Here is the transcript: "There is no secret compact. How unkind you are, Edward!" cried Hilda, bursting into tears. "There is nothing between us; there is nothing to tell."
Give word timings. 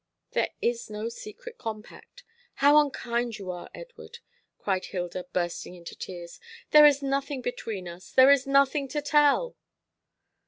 "There 0.31 0.49
is 0.63 0.89
no 0.89 1.09
secret 1.09 1.59
compact. 1.59 2.23
How 2.55 2.81
unkind 2.83 3.37
you 3.37 3.51
are, 3.51 3.69
Edward!" 3.75 4.17
cried 4.57 4.85
Hilda, 4.85 5.25
bursting 5.31 5.75
into 5.75 5.95
tears. 5.95 6.39
"There 6.71 6.87
is 6.87 7.03
nothing 7.03 7.43
between 7.43 7.87
us; 7.87 8.11
there 8.11 8.31
is 8.31 8.47
nothing 8.47 8.87
to 8.87 9.01
tell." 9.03 9.55